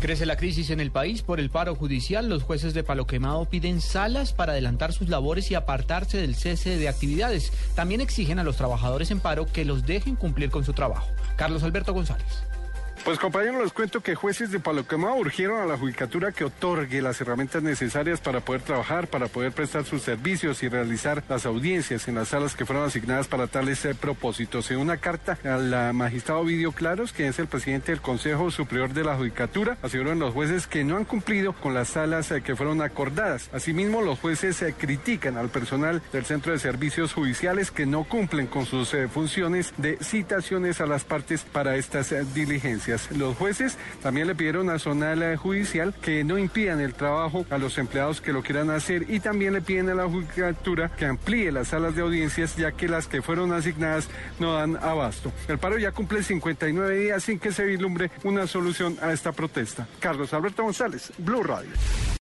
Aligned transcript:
Crece 0.00 0.26
la 0.26 0.36
crisis 0.36 0.70
en 0.70 0.78
el 0.78 0.92
país 0.92 1.22
por 1.22 1.40
el 1.40 1.50
paro 1.50 1.74
judicial. 1.74 2.28
Los 2.28 2.44
jueces 2.44 2.72
de 2.72 2.84
Palo 2.84 3.08
Quemado 3.08 3.46
piden 3.46 3.80
salas 3.80 4.32
para 4.32 4.52
adelantar 4.52 4.92
sus 4.92 5.08
labores 5.08 5.50
y 5.50 5.56
apartarse 5.56 6.18
del 6.18 6.36
cese 6.36 6.76
de 6.76 6.88
actividades. 6.88 7.52
También 7.74 8.00
exigen 8.00 8.38
a 8.38 8.44
los 8.44 8.56
trabajadores 8.56 9.10
en 9.10 9.18
paro 9.18 9.46
que 9.46 9.64
los 9.64 9.86
dejen 9.86 10.14
cumplir 10.14 10.50
con 10.50 10.64
su 10.64 10.72
trabajo. 10.72 11.08
Carlos 11.36 11.64
Alberto 11.64 11.92
González. 11.92 12.44
Pues 13.08 13.18
compañeros, 13.18 13.62
les 13.62 13.72
cuento 13.72 14.02
que 14.02 14.14
jueces 14.14 14.50
de 14.50 14.60
Palo 14.60 14.86
Quemado 14.86 15.14
urgieron 15.16 15.62
a 15.62 15.64
la 15.64 15.78
judicatura 15.78 16.30
que 16.30 16.44
otorgue 16.44 17.00
las 17.00 17.18
herramientas 17.22 17.62
necesarias 17.62 18.20
para 18.20 18.40
poder 18.40 18.60
trabajar, 18.60 19.06
para 19.06 19.28
poder 19.28 19.52
prestar 19.52 19.86
sus 19.86 20.02
servicios 20.02 20.62
y 20.62 20.68
realizar 20.68 21.24
las 21.26 21.46
audiencias 21.46 22.06
en 22.06 22.16
las 22.16 22.28
salas 22.28 22.54
que 22.54 22.66
fueron 22.66 22.84
asignadas 22.84 23.26
para 23.26 23.46
tales 23.46 23.82
eh, 23.86 23.94
propósitos. 23.94 24.70
En 24.70 24.76
una 24.76 24.98
carta 24.98 25.38
al 25.42 25.94
magistrado 25.94 26.44
Vidio 26.44 26.72
Claros, 26.72 27.14
que 27.14 27.26
es 27.26 27.38
el 27.38 27.46
presidente 27.46 27.92
del 27.92 28.02
Consejo 28.02 28.50
Superior 28.50 28.92
de 28.92 29.04
la 29.04 29.16
Judicatura, 29.16 29.78
aseguran 29.80 30.18
los 30.18 30.34
jueces 30.34 30.66
que 30.66 30.84
no 30.84 30.98
han 30.98 31.06
cumplido 31.06 31.54
con 31.54 31.72
las 31.72 31.88
salas 31.88 32.30
eh, 32.30 32.42
que 32.42 32.56
fueron 32.56 32.82
acordadas. 32.82 33.48
Asimismo, 33.54 34.02
los 34.02 34.18
jueces 34.18 34.60
eh, 34.60 34.74
critican 34.76 35.38
al 35.38 35.48
personal 35.48 36.02
del 36.12 36.26
Centro 36.26 36.52
de 36.52 36.58
Servicios 36.58 37.14
Judiciales 37.14 37.70
que 37.70 37.86
no 37.86 38.04
cumplen 38.04 38.48
con 38.48 38.66
sus 38.66 38.94
funciones 39.10 39.72
de 39.78 39.96
citaciones 40.02 40.82
a 40.82 40.86
las 40.86 41.04
partes 41.04 41.44
para 41.44 41.76
estas 41.76 42.12
diligencias. 42.34 42.97
Los 43.16 43.36
jueces 43.36 43.76
también 44.02 44.26
le 44.26 44.34
pidieron 44.34 44.70
a 44.70 44.78
Zonal 44.78 45.36
Judicial 45.36 45.94
que 46.00 46.24
no 46.24 46.38
impidan 46.38 46.80
el 46.80 46.94
trabajo 46.94 47.46
a 47.50 47.58
los 47.58 47.78
empleados 47.78 48.20
que 48.20 48.32
lo 48.32 48.42
quieran 48.42 48.70
hacer 48.70 49.06
y 49.08 49.20
también 49.20 49.52
le 49.52 49.60
piden 49.60 49.88
a 49.90 49.94
la 49.94 50.08
Judicatura 50.08 50.90
que 50.90 51.06
amplíe 51.06 51.52
las 51.52 51.68
salas 51.68 51.94
de 51.94 52.02
audiencias 52.02 52.56
ya 52.56 52.72
que 52.72 52.88
las 52.88 53.06
que 53.06 53.22
fueron 53.22 53.52
asignadas 53.52 54.08
no 54.38 54.54
dan 54.54 54.76
abasto. 54.76 55.32
El 55.48 55.58
paro 55.58 55.78
ya 55.78 55.92
cumple 55.92 56.22
59 56.22 56.98
días 56.98 57.22
sin 57.22 57.38
que 57.38 57.52
se 57.52 57.64
vislumbre 57.64 58.10
una 58.24 58.46
solución 58.46 58.96
a 59.00 59.12
esta 59.12 59.32
protesta. 59.32 59.86
Carlos 60.00 60.32
Alberto 60.32 60.62
González, 60.62 61.12
Blue 61.18 61.42
Radio. 61.42 61.70